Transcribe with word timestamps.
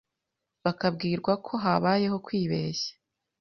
bakabwirwa 0.63 1.33
ko 1.45 1.53
habayeho 1.63 2.17
kwibeshya 2.25 2.91